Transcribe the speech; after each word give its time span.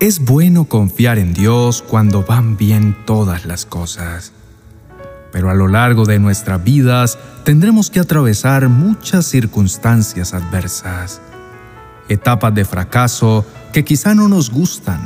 Es 0.00 0.24
bueno 0.24 0.66
confiar 0.66 1.18
en 1.18 1.34
Dios 1.34 1.82
cuando 1.82 2.22
van 2.22 2.56
bien 2.56 2.96
todas 3.04 3.46
las 3.46 3.66
cosas. 3.66 4.30
Pero 5.32 5.50
a 5.50 5.54
lo 5.54 5.66
largo 5.66 6.04
de 6.04 6.20
nuestras 6.20 6.62
vidas 6.62 7.18
tendremos 7.42 7.90
que 7.90 7.98
atravesar 7.98 8.68
muchas 8.68 9.26
circunstancias 9.26 10.34
adversas, 10.34 11.20
etapas 12.08 12.54
de 12.54 12.64
fracaso 12.64 13.44
que 13.72 13.84
quizá 13.84 14.14
no 14.14 14.28
nos 14.28 14.50
gustan, 14.50 15.00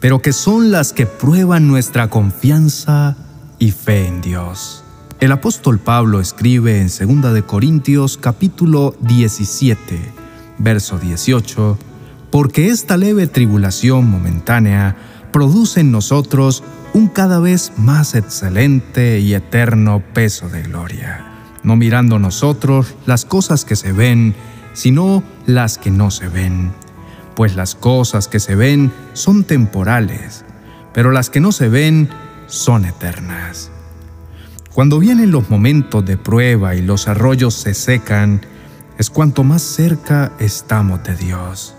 pero 0.00 0.20
que 0.20 0.32
son 0.32 0.72
las 0.72 0.92
que 0.92 1.06
prueban 1.06 1.68
nuestra 1.68 2.10
confianza 2.10 3.16
y 3.60 3.70
fe 3.70 4.08
en 4.08 4.22
Dios. 4.22 4.82
El 5.20 5.30
apóstol 5.30 5.78
Pablo 5.78 6.18
escribe 6.18 6.80
en 6.80 6.88
2 6.88 7.32
de 7.32 7.44
Corintios 7.44 8.18
capítulo 8.18 8.96
17, 9.02 10.00
verso 10.58 10.98
18, 10.98 11.78
porque 12.32 12.70
esta 12.70 12.96
leve 12.96 13.26
tribulación 13.26 14.10
momentánea 14.10 14.96
produce 15.32 15.80
en 15.80 15.92
nosotros 15.92 16.64
un 16.94 17.08
cada 17.08 17.38
vez 17.38 17.72
más 17.76 18.14
excelente 18.14 19.20
y 19.20 19.34
eterno 19.34 20.02
peso 20.14 20.48
de 20.48 20.62
gloria, 20.62 21.26
no 21.62 21.76
mirando 21.76 22.18
nosotros 22.18 22.94
las 23.04 23.26
cosas 23.26 23.66
que 23.66 23.76
se 23.76 23.92
ven, 23.92 24.34
sino 24.72 25.22
las 25.44 25.76
que 25.76 25.90
no 25.90 26.10
se 26.10 26.28
ven. 26.28 26.72
Pues 27.36 27.54
las 27.54 27.74
cosas 27.74 28.28
que 28.28 28.40
se 28.40 28.54
ven 28.54 28.92
son 29.12 29.44
temporales, 29.44 30.46
pero 30.94 31.12
las 31.12 31.28
que 31.28 31.40
no 31.40 31.52
se 31.52 31.68
ven 31.68 32.08
son 32.46 32.86
eternas. 32.86 33.70
Cuando 34.72 34.98
vienen 34.98 35.32
los 35.32 35.50
momentos 35.50 36.02
de 36.06 36.16
prueba 36.16 36.74
y 36.76 36.80
los 36.80 37.08
arroyos 37.08 37.52
se 37.52 37.74
secan, 37.74 38.40
es 38.96 39.10
cuanto 39.10 39.44
más 39.44 39.60
cerca 39.60 40.32
estamos 40.38 41.04
de 41.04 41.14
Dios. 41.14 41.74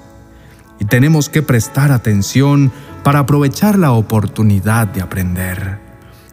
Y 0.84 0.86
tenemos 0.86 1.30
que 1.30 1.42
prestar 1.42 1.94
atención 1.94 2.70
para 3.06 3.20
aprovechar 3.20 3.80
la 3.80 3.94
oportunidad 3.94 4.86
de 4.86 5.02
aprender. 5.02 5.80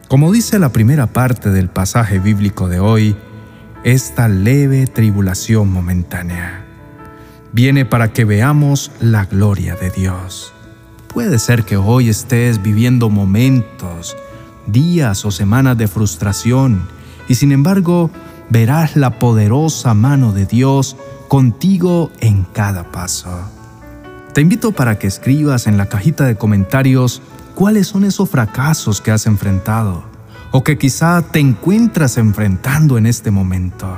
Como 0.08 0.32
dice 0.32 0.58
la 0.58 0.72
primera 0.72 1.06
parte 1.06 1.50
del 1.50 1.68
pasaje 1.68 2.18
bíblico 2.18 2.68
de 2.68 2.80
hoy, 2.80 3.14
esta 3.84 4.26
leve 4.26 4.88
tribulación 4.88 5.72
momentánea 5.72 6.64
viene 7.52 7.84
para 7.84 8.12
que 8.12 8.24
veamos 8.24 8.90
la 8.98 9.24
gloria 9.24 9.76
de 9.76 9.90
Dios. 9.90 10.52
Puede 11.14 11.38
ser 11.38 11.62
que 11.62 11.76
hoy 11.76 12.08
estés 12.08 12.60
viviendo 12.60 13.08
momentos 13.08 14.16
días 14.66 15.24
o 15.24 15.30
semanas 15.30 15.78
de 15.78 15.86
frustración, 15.86 16.88
y 17.28 17.36
sin 17.36 17.52
embargo 17.52 18.10
verás 18.48 18.96
la 18.96 19.20
poderosa 19.20 19.94
mano 19.94 20.32
de 20.32 20.44
Dios 20.44 20.96
contigo 21.28 22.10
en 22.18 22.42
cada 22.42 22.90
paso. 22.90 23.59
Te 24.32 24.40
invito 24.40 24.72
para 24.72 24.98
que 24.98 25.06
escribas 25.06 25.66
en 25.66 25.76
la 25.76 25.86
cajita 25.86 26.24
de 26.24 26.36
comentarios 26.36 27.22
cuáles 27.54 27.88
son 27.88 28.04
esos 28.04 28.30
fracasos 28.30 29.00
que 29.00 29.10
has 29.10 29.26
enfrentado 29.26 30.04
o 30.52 30.64
que 30.64 30.78
quizá 30.78 31.22
te 31.22 31.40
encuentras 31.40 32.16
enfrentando 32.16 32.98
en 32.98 33.06
este 33.06 33.30
momento. 33.30 33.96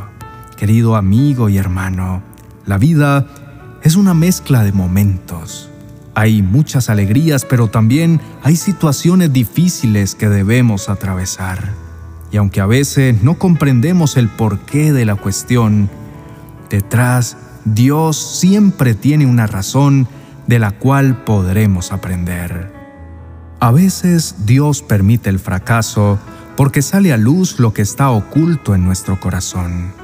Querido 0.56 0.96
amigo 0.96 1.48
y 1.48 1.58
hermano, 1.58 2.22
la 2.66 2.78
vida 2.78 3.26
es 3.82 3.96
una 3.96 4.14
mezcla 4.14 4.62
de 4.62 4.72
momentos 4.72 5.68
hay 6.14 6.42
muchas 6.42 6.90
alegrías, 6.90 7.44
pero 7.44 7.68
también 7.68 8.20
hay 8.42 8.56
situaciones 8.56 9.32
difíciles 9.32 10.14
que 10.14 10.28
debemos 10.28 10.88
atravesar. 10.88 11.72
Y 12.30 12.36
aunque 12.36 12.60
a 12.60 12.66
veces 12.66 13.22
no 13.22 13.38
comprendemos 13.38 14.16
el 14.16 14.28
porqué 14.28 14.92
de 14.92 15.04
la 15.04 15.16
cuestión, 15.16 15.90
detrás 16.70 17.36
Dios 17.64 18.16
siempre 18.38 18.94
tiene 18.94 19.26
una 19.26 19.46
razón 19.46 20.08
de 20.52 20.58
la 20.58 20.72
cual 20.72 21.24
podremos 21.24 21.92
aprender. 21.92 22.70
A 23.58 23.70
veces 23.70 24.44
Dios 24.44 24.82
permite 24.82 25.30
el 25.30 25.38
fracaso 25.38 26.18
porque 26.58 26.82
sale 26.82 27.10
a 27.10 27.16
luz 27.16 27.58
lo 27.58 27.72
que 27.72 27.80
está 27.80 28.10
oculto 28.10 28.74
en 28.74 28.84
nuestro 28.84 29.18
corazón, 29.18 29.94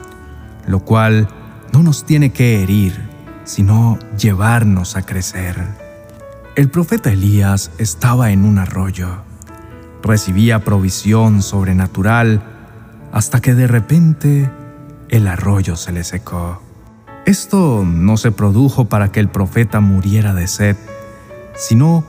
lo 0.67 0.81
cual 0.81 1.29
no 1.75 1.83
nos 1.83 2.07
tiene 2.07 2.33
que 2.33 2.63
herir, 2.63 2.99
sino 3.45 3.99
llevarnos 4.17 4.97
a 4.97 5.03
crecer. 5.03 5.63
El 6.57 6.71
profeta 6.71 7.13
Elías 7.13 7.71
estaba 7.77 8.31
en 8.31 8.47
un 8.47 8.59
arroyo. 8.59 9.17
Recibía 10.03 10.65
provisión 10.65 11.43
sobrenatural 11.43 12.43
hasta 13.13 13.43
que 13.43 13.53
de 13.53 13.67
repente 13.67 14.51
el 15.11 15.29
arroyo 15.29 15.77
se 15.77 15.93
le 15.93 16.05
secó. 16.05 16.68
Esto 17.29 17.85
no 17.85 18.17
se 18.17 18.33
produjo 18.33 18.87
para 18.87 19.13
que 19.13 19.21
el 19.21 19.29
profeta 19.29 19.81
muriera 19.81 20.33
de 20.33 20.49
sed, 20.49 20.79
sino 21.55 22.03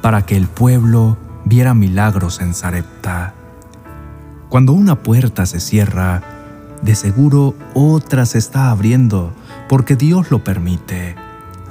para 0.00 0.24
que 0.26 0.36
el 0.36 0.46
pueblo 0.46 1.18
viera 1.44 1.74
milagros 1.74 2.40
en 2.40 2.54
Sarepta. 2.54 3.34
Cuando 4.48 4.72
una 4.72 5.02
puerta 5.02 5.44
se 5.44 5.58
cierra, 5.58 6.22
de 6.82 6.94
seguro 6.94 7.56
otra 7.74 8.26
se 8.26 8.38
está 8.38 8.70
abriendo 8.70 9.32
porque 9.68 9.96
Dios 9.96 10.30
lo 10.30 10.44
permite. 10.44 11.16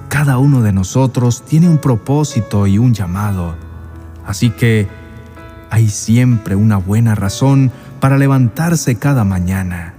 Cada 0.09 0.37
uno 0.37 0.61
de 0.61 0.73
nosotros 0.73 1.45
tiene 1.45 1.69
un 1.69 1.77
propósito 1.77 2.67
y 2.67 2.79
un 2.79 2.93
llamado, 2.93 3.55
así 4.25 4.49
que 4.49 4.89
hay 5.69 5.87
siempre 5.87 6.57
una 6.57 6.75
buena 6.75 7.15
razón 7.15 7.71
para 8.01 8.17
levantarse 8.17 8.97
cada 8.97 9.23
mañana. 9.23 9.98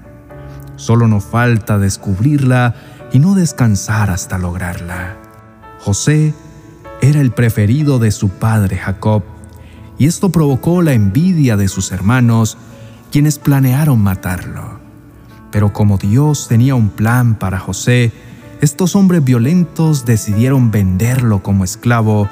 Solo 0.80 1.08
nos 1.08 1.24
falta 1.24 1.76
descubrirla 1.76 2.74
y 3.12 3.18
no 3.18 3.34
descansar 3.34 4.08
hasta 4.08 4.38
lograrla. 4.38 5.14
José 5.78 6.32
era 7.02 7.20
el 7.20 7.32
preferido 7.32 7.98
de 7.98 8.10
su 8.10 8.30
padre 8.30 8.78
Jacob, 8.78 9.22
y 9.98 10.06
esto 10.06 10.30
provocó 10.30 10.80
la 10.80 10.94
envidia 10.94 11.58
de 11.58 11.68
sus 11.68 11.92
hermanos, 11.92 12.56
quienes 13.12 13.38
planearon 13.38 14.00
matarlo. 14.00 14.80
Pero 15.50 15.74
como 15.74 15.98
Dios 15.98 16.48
tenía 16.48 16.74
un 16.74 16.88
plan 16.88 17.34
para 17.34 17.58
José, 17.58 18.10
estos 18.62 18.96
hombres 18.96 19.22
violentos 19.22 20.06
decidieron 20.06 20.70
venderlo 20.70 21.42
como 21.42 21.62
esclavo 21.62 22.26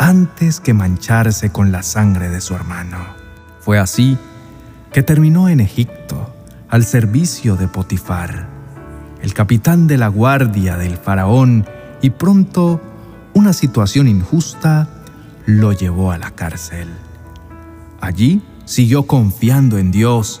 antes 0.00 0.58
que 0.58 0.74
mancharse 0.74 1.52
con 1.52 1.70
la 1.70 1.84
sangre 1.84 2.28
de 2.28 2.40
su 2.40 2.56
hermano. 2.56 2.98
Fue 3.60 3.78
así 3.78 4.18
que 4.92 5.04
terminó 5.04 5.48
en 5.48 5.60
Egipto, 5.60 6.34
al 6.68 6.84
servicio 6.84 7.56
de 7.56 7.66
Potifar, 7.66 8.46
el 9.22 9.32
capitán 9.32 9.86
de 9.86 9.96
la 9.96 10.08
guardia 10.08 10.76
del 10.76 10.96
faraón, 10.96 11.66
y 12.02 12.10
pronto 12.10 12.80
una 13.34 13.52
situación 13.52 14.06
injusta 14.06 14.88
lo 15.46 15.72
llevó 15.72 16.12
a 16.12 16.18
la 16.18 16.30
cárcel. 16.30 16.88
Allí 18.00 18.42
siguió 18.64 19.04
confiando 19.06 19.78
en 19.78 19.90
Dios 19.90 20.40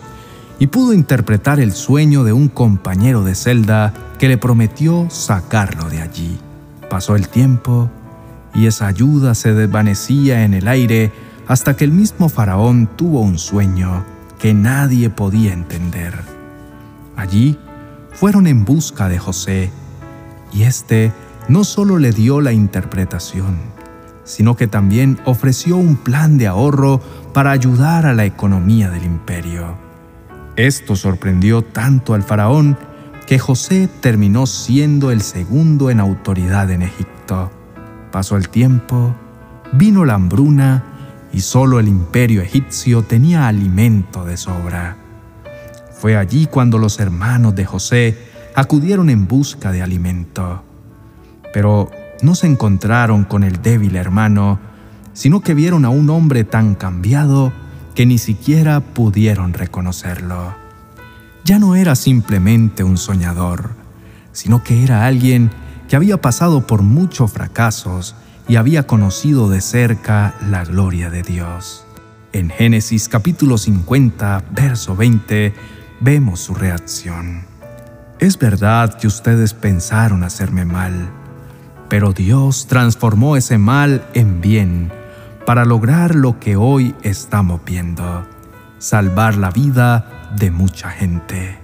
y 0.58 0.66
pudo 0.66 0.92
interpretar 0.92 1.60
el 1.60 1.72
sueño 1.72 2.24
de 2.24 2.32
un 2.32 2.48
compañero 2.48 3.24
de 3.24 3.34
celda 3.34 3.94
que 4.18 4.28
le 4.28 4.36
prometió 4.36 5.08
sacarlo 5.10 5.88
de 5.88 6.02
allí. 6.02 6.38
Pasó 6.90 7.16
el 7.16 7.28
tiempo 7.28 7.90
y 8.54 8.66
esa 8.66 8.86
ayuda 8.86 9.34
se 9.34 9.54
desvanecía 9.54 10.44
en 10.44 10.54
el 10.54 10.68
aire 10.68 11.12
hasta 11.46 11.74
que 11.74 11.84
el 11.84 11.92
mismo 11.92 12.28
faraón 12.28 12.88
tuvo 12.96 13.20
un 13.20 13.38
sueño 13.38 14.04
que 14.38 14.54
nadie 14.54 15.10
podía 15.10 15.52
entender. 15.52 16.14
Allí 17.16 17.58
fueron 18.12 18.46
en 18.46 18.64
busca 18.64 19.08
de 19.08 19.18
José 19.18 19.70
y 20.52 20.62
éste 20.62 21.12
no 21.48 21.64
solo 21.64 21.98
le 21.98 22.12
dio 22.12 22.40
la 22.40 22.52
interpretación, 22.52 23.56
sino 24.24 24.56
que 24.56 24.66
también 24.66 25.18
ofreció 25.24 25.76
un 25.76 25.96
plan 25.96 26.38
de 26.38 26.46
ahorro 26.46 27.00
para 27.32 27.50
ayudar 27.50 28.06
a 28.06 28.14
la 28.14 28.24
economía 28.24 28.90
del 28.90 29.04
imperio. 29.04 29.76
Esto 30.56 30.96
sorprendió 30.96 31.62
tanto 31.62 32.14
al 32.14 32.22
faraón 32.22 32.76
que 33.26 33.38
José 33.38 33.88
terminó 34.00 34.46
siendo 34.46 35.10
el 35.10 35.20
segundo 35.20 35.90
en 35.90 36.00
autoridad 36.00 36.70
en 36.70 36.82
Egipto. 36.82 37.50
Pasó 38.10 38.36
el 38.36 38.48
tiempo, 38.48 39.14
vino 39.72 40.04
la 40.04 40.14
hambruna 40.14 40.97
y 41.32 41.40
solo 41.40 41.80
el 41.80 41.88
imperio 41.88 42.42
egipcio 42.42 43.02
tenía 43.02 43.48
alimento 43.48 44.24
de 44.24 44.36
sobra. 44.36 44.96
Fue 45.92 46.16
allí 46.16 46.46
cuando 46.46 46.78
los 46.78 47.00
hermanos 47.00 47.54
de 47.54 47.64
José 47.64 48.18
acudieron 48.54 49.10
en 49.10 49.26
busca 49.26 49.72
de 49.72 49.82
alimento. 49.82 50.62
Pero 51.52 51.90
no 52.22 52.34
se 52.34 52.46
encontraron 52.46 53.24
con 53.24 53.44
el 53.44 53.62
débil 53.62 53.96
hermano, 53.96 54.58
sino 55.12 55.40
que 55.40 55.54
vieron 55.54 55.84
a 55.84 55.90
un 55.90 56.10
hombre 56.10 56.44
tan 56.44 56.74
cambiado 56.74 57.52
que 57.94 58.06
ni 58.06 58.18
siquiera 58.18 58.80
pudieron 58.80 59.52
reconocerlo 59.52 60.68
ya 61.48 61.58
no 61.58 61.74
era 61.76 61.94
simplemente 61.94 62.84
un 62.84 62.98
soñador, 62.98 63.70
sino 64.32 64.62
que 64.62 64.84
era 64.84 65.06
alguien 65.06 65.50
que 65.88 65.96
había 65.96 66.20
pasado 66.20 66.66
por 66.66 66.82
muchos 66.82 67.32
fracasos 67.32 68.14
y 68.48 68.56
había 68.56 68.86
conocido 68.86 69.50
de 69.50 69.60
cerca 69.60 70.34
la 70.48 70.64
gloria 70.64 71.10
de 71.10 71.22
Dios. 71.22 71.84
En 72.32 72.48
Génesis 72.48 73.08
capítulo 73.08 73.58
50, 73.58 74.44
verso 74.50 74.96
20, 74.96 75.54
vemos 76.00 76.40
su 76.40 76.54
reacción. 76.54 77.42
Es 78.18 78.38
verdad 78.38 78.94
que 78.98 79.06
ustedes 79.06 79.54
pensaron 79.54 80.24
hacerme 80.24 80.64
mal, 80.64 81.10
Pero 81.88 82.12
Dios 82.12 82.66
transformó 82.66 83.34
ese 83.34 83.56
mal 83.56 84.06
en 84.12 84.42
bien 84.42 84.92
para 85.46 85.64
lograr 85.64 86.14
lo 86.14 86.38
que 86.38 86.54
hoy 86.54 86.94
estamos 87.02 87.62
viendo, 87.64 88.26
salvar 88.78 89.38
la 89.38 89.50
vida 89.50 90.28
de 90.36 90.50
mucha 90.50 90.90
gente. 90.90 91.58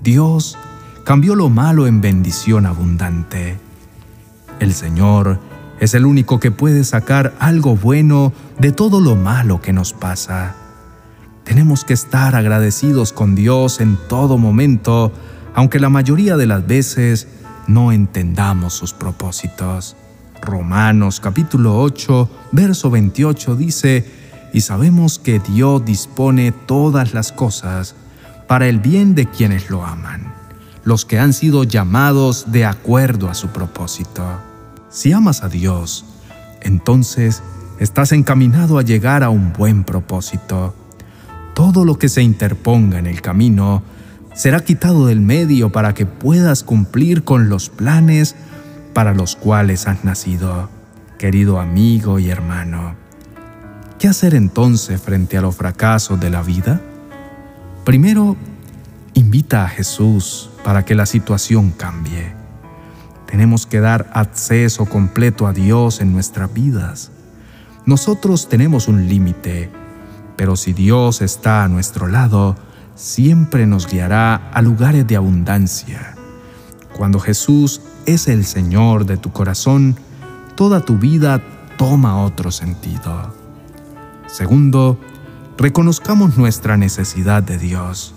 Dios 0.00 0.56
cambió 1.02 1.34
lo 1.34 1.48
malo 1.48 1.88
en 1.88 2.00
bendición 2.00 2.64
abundante. 2.64 3.58
El 4.60 4.72
Señor 4.72 5.40
es 5.80 5.94
el 5.94 6.06
único 6.06 6.40
que 6.40 6.50
puede 6.50 6.84
sacar 6.84 7.34
algo 7.38 7.76
bueno 7.76 8.32
de 8.58 8.72
todo 8.72 9.00
lo 9.00 9.16
malo 9.16 9.60
que 9.60 9.72
nos 9.72 9.92
pasa. 9.92 10.54
Tenemos 11.44 11.84
que 11.84 11.94
estar 11.94 12.34
agradecidos 12.34 13.12
con 13.12 13.34
Dios 13.34 13.80
en 13.80 13.96
todo 14.08 14.38
momento, 14.38 15.12
aunque 15.54 15.80
la 15.80 15.88
mayoría 15.88 16.36
de 16.36 16.46
las 16.46 16.66
veces 16.66 17.28
no 17.66 17.92
entendamos 17.92 18.74
sus 18.74 18.92
propósitos. 18.92 19.96
Romanos 20.42 21.20
capítulo 21.20 21.80
8, 21.80 22.30
verso 22.52 22.90
28 22.90 23.56
dice, 23.56 24.04
y 24.52 24.62
sabemos 24.62 25.18
que 25.18 25.40
Dios 25.40 25.84
dispone 25.84 26.52
todas 26.52 27.14
las 27.14 27.32
cosas 27.32 27.94
para 28.46 28.66
el 28.68 28.78
bien 28.78 29.14
de 29.14 29.26
quienes 29.26 29.70
lo 29.70 29.84
aman, 29.84 30.32
los 30.84 31.04
que 31.04 31.18
han 31.18 31.32
sido 31.32 31.64
llamados 31.64 32.50
de 32.50 32.64
acuerdo 32.64 33.28
a 33.28 33.34
su 33.34 33.48
propósito. 33.48 34.47
Si 34.90 35.12
amas 35.12 35.42
a 35.42 35.48
Dios, 35.48 36.04
entonces 36.62 37.42
estás 37.78 38.12
encaminado 38.12 38.78
a 38.78 38.82
llegar 38.82 39.22
a 39.22 39.30
un 39.30 39.52
buen 39.52 39.84
propósito. 39.84 40.74
Todo 41.54 41.84
lo 41.84 41.98
que 41.98 42.08
se 42.08 42.22
interponga 42.22 42.98
en 42.98 43.06
el 43.06 43.20
camino 43.20 43.82
será 44.34 44.60
quitado 44.60 45.06
del 45.06 45.20
medio 45.20 45.70
para 45.70 45.92
que 45.92 46.06
puedas 46.06 46.62
cumplir 46.62 47.24
con 47.24 47.48
los 47.48 47.68
planes 47.68 48.34
para 48.94 49.12
los 49.12 49.36
cuales 49.36 49.86
has 49.86 50.04
nacido, 50.04 50.70
querido 51.18 51.60
amigo 51.60 52.18
y 52.18 52.30
hermano. 52.30 52.94
¿Qué 53.98 54.08
hacer 54.08 54.34
entonces 54.34 55.00
frente 55.02 55.36
a 55.36 55.42
los 55.42 55.56
fracasos 55.56 56.18
de 56.18 56.30
la 56.30 56.42
vida? 56.42 56.80
Primero, 57.84 58.36
invita 59.14 59.64
a 59.64 59.68
Jesús 59.68 60.50
para 60.64 60.84
que 60.84 60.94
la 60.94 61.04
situación 61.04 61.72
cambie. 61.72 62.37
Tenemos 63.30 63.66
que 63.66 63.80
dar 63.80 64.10
acceso 64.14 64.86
completo 64.86 65.46
a 65.46 65.52
Dios 65.52 66.00
en 66.00 66.12
nuestras 66.12 66.52
vidas. 66.52 67.10
Nosotros 67.84 68.48
tenemos 68.48 68.88
un 68.88 69.06
límite, 69.06 69.70
pero 70.36 70.56
si 70.56 70.72
Dios 70.72 71.20
está 71.20 71.62
a 71.62 71.68
nuestro 71.68 72.06
lado, 72.06 72.56
siempre 72.94 73.66
nos 73.66 73.86
guiará 73.86 74.50
a 74.50 74.62
lugares 74.62 75.06
de 75.06 75.16
abundancia. 75.16 76.16
Cuando 76.96 77.20
Jesús 77.20 77.82
es 78.06 78.28
el 78.28 78.46
Señor 78.46 79.04
de 79.04 79.18
tu 79.18 79.30
corazón, 79.30 79.96
toda 80.56 80.80
tu 80.80 80.96
vida 80.96 81.42
toma 81.76 82.24
otro 82.24 82.50
sentido. 82.50 83.34
Segundo, 84.26 84.98
reconozcamos 85.58 86.38
nuestra 86.38 86.78
necesidad 86.78 87.42
de 87.42 87.58
Dios, 87.58 88.14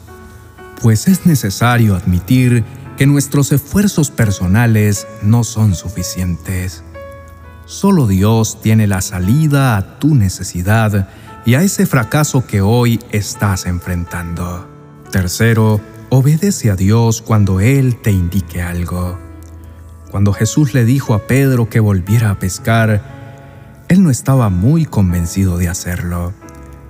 pues 0.81 1.09
es 1.09 1.25
necesario 1.25 1.95
admitir 1.97 2.63
que 3.01 3.07
nuestros 3.07 3.51
esfuerzos 3.51 4.11
personales 4.11 5.07
no 5.23 5.43
son 5.43 5.73
suficientes. 5.73 6.83
Solo 7.65 8.05
Dios 8.05 8.61
tiene 8.61 8.85
la 8.85 9.01
salida 9.01 9.75
a 9.75 9.97
tu 9.97 10.13
necesidad 10.13 11.09
y 11.43 11.55
a 11.55 11.63
ese 11.63 11.87
fracaso 11.87 12.45
que 12.45 12.61
hoy 12.61 12.99
estás 13.11 13.65
enfrentando. 13.65 14.69
Tercero, 15.11 15.81
obedece 16.11 16.69
a 16.69 16.75
Dios 16.75 17.23
cuando 17.23 17.59
Él 17.59 17.99
te 17.99 18.11
indique 18.11 18.61
algo. 18.61 19.17
Cuando 20.11 20.31
Jesús 20.31 20.75
le 20.75 20.85
dijo 20.85 21.15
a 21.15 21.25
Pedro 21.25 21.69
que 21.69 21.79
volviera 21.79 22.29
a 22.29 22.37
pescar, 22.37 23.81
él 23.87 24.03
no 24.03 24.11
estaba 24.11 24.49
muy 24.49 24.85
convencido 24.85 25.57
de 25.57 25.69
hacerlo. 25.69 26.33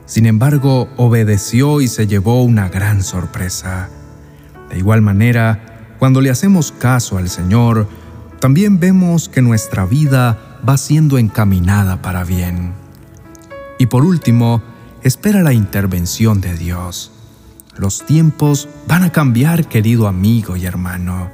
Sin 0.05 0.25
embargo, 0.25 0.89
obedeció 0.97 1.79
y 1.79 1.87
se 1.87 2.05
llevó 2.05 2.43
una 2.43 2.67
gran 2.67 3.01
sorpresa. 3.01 3.87
De 4.69 4.77
igual 4.77 5.01
manera, 5.01 5.70
cuando 6.01 6.19
le 6.19 6.31
hacemos 6.31 6.71
caso 6.71 7.19
al 7.19 7.29
Señor, 7.29 7.87
también 8.39 8.79
vemos 8.79 9.29
que 9.29 9.43
nuestra 9.43 9.85
vida 9.85 10.57
va 10.67 10.75
siendo 10.77 11.19
encaminada 11.19 12.01
para 12.01 12.23
bien. 12.23 12.73
Y 13.77 13.85
por 13.85 14.03
último, 14.03 14.63
espera 15.03 15.43
la 15.43 15.53
intervención 15.53 16.41
de 16.41 16.57
Dios. 16.57 17.11
Los 17.77 18.03
tiempos 18.03 18.67
van 18.87 19.03
a 19.03 19.11
cambiar, 19.11 19.67
querido 19.67 20.07
amigo 20.07 20.57
y 20.57 20.65
hermano. 20.65 21.29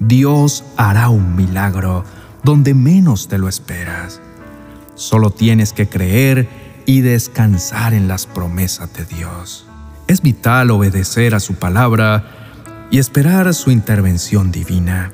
Dios 0.00 0.64
hará 0.76 1.08
un 1.08 1.36
milagro 1.36 2.04
donde 2.42 2.74
menos 2.74 3.28
te 3.28 3.38
lo 3.38 3.48
esperas. 3.48 4.20
Solo 4.96 5.30
tienes 5.30 5.72
que 5.72 5.88
creer 5.88 6.48
y 6.84 7.02
descansar 7.02 7.94
en 7.94 8.08
las 8.08 8.26
promesas 8.26 8.92
de 8.92 9.04
Dios. 9.04 9.66
Es 10.08 10.20
vital 10.20 10.72
obedecer 10.72 11.36
a 11.36 11.38
su 11.38 11.54
palabra 11.54 12.39
y 12.90 12.98
esperar 12.98 13.52
su 13.54 13.70
intervención 13.70 14.50
divina. 14.50 15.12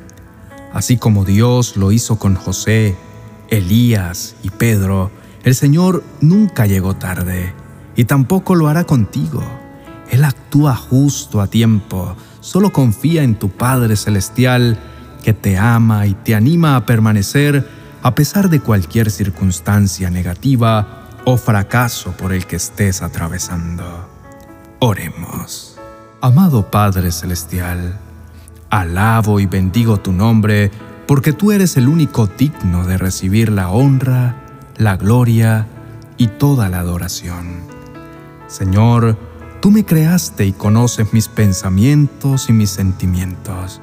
Así 0.73 0.97
como 0.97 1.25
Dios 1.25 1.77
lo 1.77 1.93
hizo 1.93 2.19
con 2.19 2.35
José, 2.35 2.97
Elías 3.49 4.37
y 4.43 4.51
Pedro, 4.51 5.11
el 5.45 5.55
Señor 5.55 6.03
nunca 6.21 6.67
llegó 6.67 6.97
tarde 6.97 7.55
y 7.95 8.05
tampoco 8.05 8.55
lo 8.55 8.69
hará 8.69 8.85
contigo. 8.85 9.43
Él 10.11 10.25
actúa 10.25 10.75
justo 10.75 11.41
a 11.41 11.47
tiempo, 11.49 12.17
solo 12.41 12.73
confía 12.73 13.23
en 13.23 13.37
tu 13.37 13.51
Padre 13.51 13.97
Celestial 13.97 14.79
que 15.23 15.33
te 15.33 15.59
ama 15.59 16.07
y 16.07 16.15
te 16.15 16.35
anima 16.35 16.77
a 16.77 16.87
permanecer 16.87 17.69
a 18.03 18.15
pesar 18.15 18.49
de 18.49 18.61
cualquier 18.61 19.11
circunstancia 19.11 20.11
negativa 20.11 21.09
o 21.25 21.37
fracaso 21.37 22.13
por 22.13 22.33
el 22.33 22.47
que 22.47 22.57
estés 22.57 23.03
atravesando. 23.03 24.09
Oremos. 24.79 25.76
Amado 26.23 26.71
Padre 26.71 27.13
Celestial, 27.13 27.99
alabo 28.71 29.39
y 29.39 29.45
bendigo 29.45 29.99
tu 29.99 30.13
nombre 30.13 30.71
porque 31.07 31.35
tú 31.35 31.53
eres 31.53 31.77
el 31.77 31.89
único 31.89 32.27
digno 32.27 32.87
de 32.87 32.97
recibir 32.97 33.53
la 33.53 33.69
honra, 33.69 34.43
la 34.79 34.97
gloria 34.97 35.67
y 36.17 36.29
toda 36.29 36.71
la 36.71 36.81
adoración. 36.81 37.61
Señor, 38.47 39.19
tú 39.61 39.71
me 39.71 39.85
creaste 39.85 40.47
y 40.47 40.53
conoces 40.53 41.13
mis 41.13 41.29
pensamientos 41.29 42.49
y 42.49 42.55
mis 42.55 42.71
sentimientos. 42.71 43.83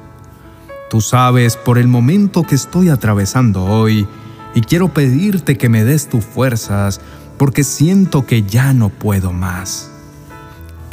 Tú 0.90 1.00
sabes 1.00 1.56
por 1.56 1.78
el 1.78 1.86
momento 1.86 2.42
que 2.42 2.56
estoy 2.56 2.88
atravesando 2.88 3.64
hoy 3.64 4.08
y 4.56 4.60
quiero 4.62 4.92
pedirte 4.92 5.56
que 5.56 5.68
me 5.68 5.84
des 5.84 6.08
tus 6.08 6.24
fuerzas 6.24 7.00
porque 7.38 7.62
siento 7.62 8.26
que 8.26 8.42
ya 8.42 8.72
no 8.72 8.88
puedo 8.88 9.32
más. 9.32 9.93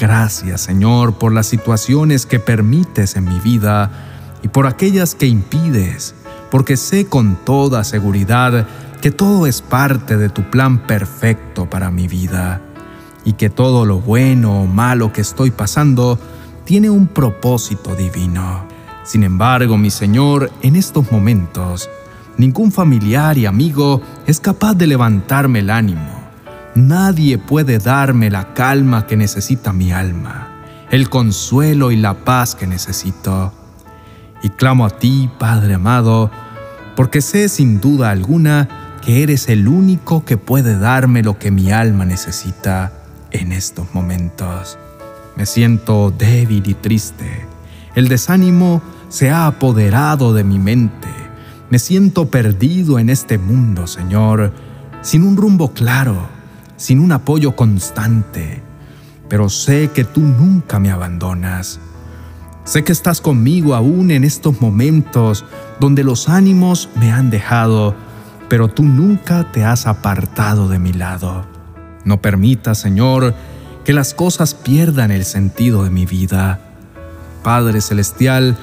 Gracias, 0.02 0.62
Señor, 0.62 1.14
por 1.14 1.32
las 1.32 1.46
situaciones 1.46 2.26
que 2.26 2.40
permites 2.40 3.16
en 3.16 3.26
mi 3.26 3.40
vida 3.40 3.92
y 4.42 4.48
por 4.48 4.66
aquellas 4.66 5.14
que 5.14 5.28
impides, 5.28 6.16
porque 6.50 6.76
sé 6.76 7.06
con 7.06 7.36
toda 7.36 7.84
seguridad 7.84 8.66
que 9.00 9.12
todo 9.12 9.46
es 9.46 9.62
parte 9.62 10.18
de 10.18 10.30
tu 10.30 10.42
plan 10.50 10.88
perfecto 10.88 11.70
para 11.70 11.92
mi 11.92 12.08
vida 12.08 12.62
y 13.26 13.34
que 13.34 13.52
todo 13.52 13.86
lo 13.86 14.00
bueno 14.00 14.64
o 14.64 14.66
malo 14.66 15.14
que 15.14 15.22
estoy 15.22 15.52
pasando 15.52 16.18
tiene 16.66 16.90
un 16.90 17.06
propósito 17.06 17.96
divino. 17.96 18.66
Sin 19.04 19.22
embargo, 19.22 19.78
mi 19.78 19.92
Señor, 19.92 20.50
en 20.64 20.78
estos 20.78 21.12
momentos, 21.12 21.92
ningún 22.38 22.72
familiar 22.72 23.38
y 23.38 23.46
amigo 23.46 24.02
es 24.26 24.40
capaz 24.40 24.74
de 24.74 24.88
levantarme 24.88 25.60
el 25.60 25.70
ánimo 25.70 26.21
Nadie 26.76 27.38
puede 27.38 27.80
darme 27.80 28.30
la 28.30 28.54
calma 28.54 29.06
que 29.06 29.18
necesita 29.18 29.74
mi 29.74 29.92
alma, 29.92 30.48
el 30.90 31.10
consuelo 31.10 31.92
y 31.92 31.98
la 31.98 32.24
paz 32.24 32.56
que 32.56 32.66
necesito. 32.66 33.52
Y 34.42 34.52
clamo 34.52 34.86
a 34.86 34.90
ti, 34.90 35.30
Padre 35.38 35.74
amado, 35.74 36.32
porque 36.96 37.20
sé 37.20 37.50
sin 37.50 37.82
duda 37.82 38.10
alguna 38.10 38.70
que 39.02 39.22
eres 39.22 39.50
el 39.50 39.68
único 39.68 40.24
que 40.24 40.38
puede 40.38 40.80
darme 40.80 41.24
lo 41.24 41.38
que 41.38 41.52
mi 41.52 41.74
alma 41.74 42.06
necesita 42.06 42.94
en 43.32 43.52
estos 43.52 43.94
momentos. 43.94 44.78
Me 45.36 45.46
siento 45.46 46.14
débil 46.18 46.64
y 46.70 46.74
triste. 46.74 47.48
El 47.96 48.08
desánimo 48.08 48.82
se 49.10 49.30
ha 49.30 49.46
apoderado 49.46 50.34
de 50.34 50.46
mi 50.46 50.58
mente. 50.58 51.10
Me 51.70 51.80
siento 51.80 52.30
perdido 52.30 52.98
en 52.98 53.10
este 53.10 53.38
mundo, 53.38 53.88
Señor, 53.88 54.54
sin 55.02 55.24
un 55.24 55.36
rumbo 55.36 55.74
claro 55.74 56.41
sin 56.82 57.00
un 57.00 57.12
apoyo 57.12 57.56
constante, 57.56 58.64
pero 59.30 59.50
sé 59.50 59.92
que 59.94 60.04
tú 60.04 60.20
nunca 60.20 60.80
me 60.80 60.90
abandonas. 60.90 61.80
Sé 62.64 62.84
que 62.84 62.92
estás 62.92 63.22
conmigo 63.22 63.76
aún 63.76 64.10
en 64.10 64.24
estos 64.24 64.60
momentos 64.62 65.46
donde 65.80 66.04
los 66.04 66.28
ánimos 66.28 66.90
me 67.00 67.12
han 67.12 67.30
dejado, 67.30 67.96
pero 68.50 68.68
tú 68.68 68.82
nunca 68.82 69.52
te 69.52 69.64
has 69.64 69.86
apartado 69.86 70.70
de 70.70 70.80
mi 70.80 70.92
lado. 70.92 71.46
No 72.04 72.20
permita, 72.20 72.74
Señor, 72.74 73.36
que 73.86 73.94
las 73.94 74.16
cosas 74.16 74.56
pierdan 74.56 75.12
el 75.12 75.24
sentido 75.24 75.84
de 75.84 75.92
mi 75.92 76.08
vida. 76.08 76.62
Padre 77.44 77.82
Celestial, 77.82 78.58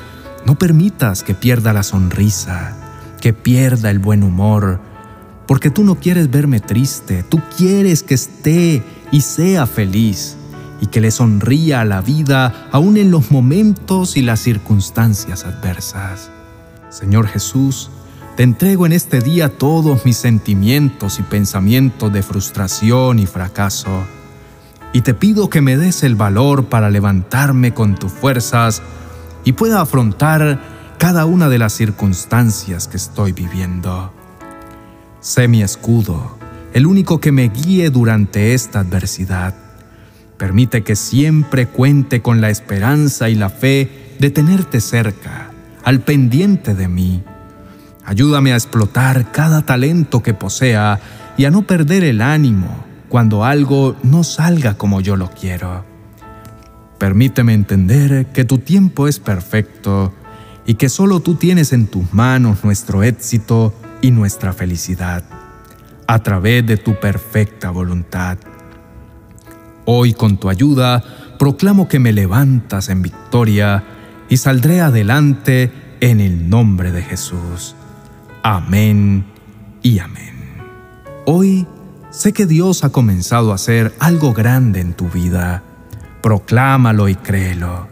no 0.45 0.59
permitas 0.59 1.23
que 1.23 1.35
pierda 1.35 1.73
la 1.73 1.85
sonrisa, 1.85 2.75
que 3.21 3.33
pierda 3.33 3.91
el 3.91 4.01
buen 4.01 4.25
humor, 4.25 4.81
porque 5.49 5.71
tú 5.71 5.83
no 5.83 5.95
quieres 5.95 6.31
verme 6.31 6.61
triste, 6.61 7.23
tú 7.23 7.41
quieres 7.57 8.03
que 8.03 8.15
esté 8.15 8.85
y 9.11 9.23
sea 9.23 9.67
feliz 9.67 10.37
y 10.83 10.89
que 10.89 11.01
le 11.01 11.11
sonría 11.11 11.81
a 11.81 11.87
la 11.87 12.03
vida 12.03 12.69
aún 12.71 12.99
en 12.99 13.11
los 13.11 13.31
momentos 13.31 14.19
y 14.19 14.23
las 14.23 14.41
circunstancias 14.41 15.47
adversas. 15.47 16.31
Señor 16.91 17.27
Jesús, 17.29 17.91
te 18.37 18.43
entrego 18.43 18.85
en 18.85 18.93
este 18.93 19.21
día 19.21 19.49
todos 19.57 20.05
mis 20.05 20.19
sentimientos 20.19 21.19
y 21.19 21.23
pensamientos 21.23 22.13
de 22.13 22.23
frustración 22.23 23.19
y 23.19 23.27
fracaso, 23.27 24.05
y 24.93 25.01
te 25.01 25.15
pido 25.15 25.49
que 25.49 25.63
me 25.63 25.79
des 25.79 26.03
el 26.03 26.15
valor 26.15 26.67
para 26.67 26.91
levantarme 26.91 27.73
con 27.73 27.95
tus 27.95 28.13
fuerzas 28.13 28.83
y 29.45 29.53
pueda 29.53 29.81
afrontar 29.81 30.61
cada 30.99 31.25
una 31.25 31.49
de 31.49 31.59
las 31.59 31.73
circunstancias 31.73 32.87
que 32.87 32.99
estoy 32.99 33.33
viviendo. 33.33 34.18
Sé 35.21 35.49
mi 35.49 35.63
escudo, 35.63 36.39
el 36.73 36.87
único 36.87 37.21
que 37.21 37.33
me 37.33 37.49
guíe 37.49 37.91
durante 37.91 38.55
esta 38.55 38.81
adversidad 38.81 39.55
Permite 40.39 40.85
que 40.85 40.95
siempre 40.95 41.67
cuente 41.67 42.23
con 42.23 42.41
la 42.41 42.49
esperanza 42.49 43.29
y 43.29 43.35
la 43.35 43.51
fe 43.51 44.15
de 44.21 44.31
tenerte 44.31 44.81
cerca, 44.81 45.51
al 45.83 46.01
pendiente 46.01 46.75
de 46.75 46.87
mí. 46.87 47.25
Ayúdame 48.05 48.53
a 48.53 48.57
explotar 48.57 49.33
cada 49.33 49.63
talento 49.63 50.23
que 50.23 50.35
posea 50.35 51.01
y 51.37 51.45
a 51.45 51.51
no 51.51 51.63
perder 51.63 52.05
el 52.05 52.23
ánimo 52.23 52.85
cuando 53.09 53.45
algo 53.45 53.97
no 54.05 54.23
salga 54.23 54.79
como 54.79 55.01
yo 55.01 55.17
lo 55.17 55.29
quiero. 55.33 55.85
Permíteme 56.99 57.53
entender 57.53 58.27
que 58.27 58.45
tu 58.45 58.59
tiempo 58.59 59.09
es 59.09 59.19
perfecto 59.19 60.15
y 60.67 60.75
que 60.75 60.89
solo 60.89 61.19
tú 61.19 61.35
tienes 61.35 61.73
en 61.73 61.89
tus 61.89 62.15
manos 62.15 62.63
nuestro 62.63 63.03
éxito 63.03 63.75
y 64.01 64.11
nuestra 64.11 64.53
felicidad, 64.53 65.25
a 66.07 66.23
través 66.23 66.67
de 66.67 66.77
tu 66.77 66.99
perfecta 66.99 67.71
voluntad. 67.71 68.39
Hoy 69.85 70.13
con 70.13 70.39
tu 70.39 70.49
ayuda 70.49 71.03
proclamo 71.39 71.89
que 71.89 71.99
me 71.99 72.13
levantas 72.13 72.89
en 72.89 73.03
victoria 73.03 73.85
y 74.29 74.37
saldré 74.37 74.81
adelante 74.81 75.73
en 76.01 76.21
el 76.21 76.49
nombre 76.49 76.93
de 76.93 77.03
Jesús. 77.03 77.75
Amén 78.43 79.25
y 79.83 79.99
amén. 79.99 80.35
Hoy 81.25 81.67
sé 82.11 82.33
que 82.33 82.47
Dios 82.47 82.85
ha 82.85 82.91
comenzado 82.91 83.53
a 83.53 83.57
hacer 83.57 83.95
algo 83.99 84.33
grande 84.33 84.81
en 84.81 84.95
tu 84.95 85.09
vida. 85.09 85.63
Proclámalo 86.23 87.09
y 87.09 87.15
créelo. 87.15 87.89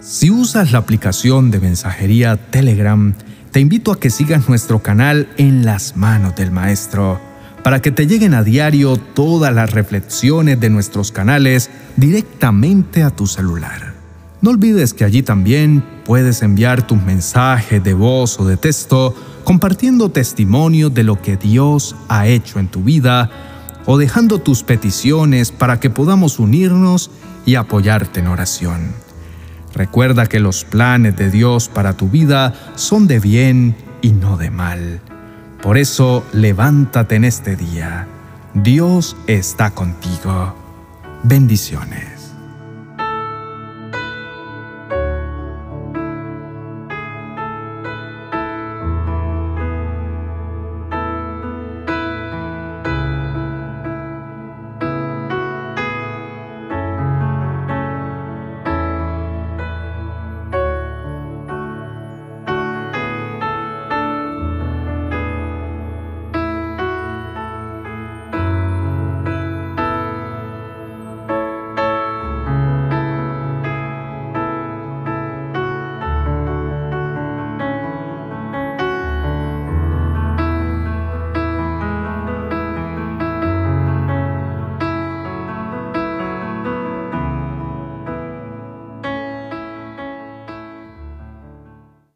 Si 0.00 0.30
usas 0.30 0.72
la 0.72 0.78
aplicación 0.78 1.50
de 1.50 1.60
mensajería 1.60 2.36
Telegram, 2.36 3.14
te 3.50 3.60
invito 3.60 3.92
a 3.92 3.98
que 3.98 4.10
sigas 4.10 4.48
nuestro 4.48 4.82
canal 4.82 5.28
en 5.36 5.64
las 5.64 5.96
manos 5.96 6.36
del 6.36 6.50
Maestro 6.50 7.20
para 7.62 7.80
que 7.80 7.90
te 7.90 8.06
lleguen 8.06 8.34
a 8.34 8.42
diario 8.42 8.96
todas 8.96 9.54
las 9.54 9.72
reflexiones 9.72 10.60
de 10.60 10.70
nuestros 10.70 11.12
canales 11.12 11.70
directamente 11.96 13.02
a 13.02 13.10
tu 13.10 13.26
celular. 13.26 13.94
No 14.40 14.50
olvides 14.50 14.94
que 14.94 15.04
allí 15.04 15.22
también 15.22 15.84
puedes 16.04 16.42
enviar 16.42 16.86
tus 16.86 17.02
mensajes 17.02 17.82
de 17.82 17.94
voz 17.94 18.38
o 18.38 18.46
de 18.46 18.56
texto 18.56 19.14
compartiendo 19.44 20.10
testimonios 20.10 20.94
de 20.94 21.02
lo 21.02 21.20
que 21.20 21.36
Dios 21.36 21.96
ha 22.08 22.26
hecho 22.26 22.60
en 22.60 22.68
tu 22.68 22.82
vida 22.82 23.30
o 23.86 23.98
dejando 23.98 24.38
tus 24.38 24.62
peticiones 24.62 25.50
para 25.50 25.80
que 25.80 25.90
podamos 25.90 26.38
unirnos 26.38 27.10
y 27.46 27.54
apoyarte 27.54 28.20
en 28.20 28.28
oración. 28.28 29.07
Recuerda 29.74 30.26
que 30.26 30.40
los 30.40 30.64
planes 30.64 31.16
de 31.16 31.30
Dios 31.30 31.68
para 31.68 31.94
tu 31.94 32.08
vida 32.08 32.54
son 32.74 33.06
de 33.06 33.20
bien 33.20 33.76
y 34.00 34.12
no 34.12 34.36
de 34.36 34.50
mal. 34.50 35.00
Por 35.62 35.76
eso 35.76 36.24
levántate 36.32 37.16
en 37.16 37.24
este 37.24 37.56
día. 37.56 38.06
Dios 38.54 39.16
está 39.26 39.70
contigo. 39.70 40.54
Bendiciones. 41.22 42.17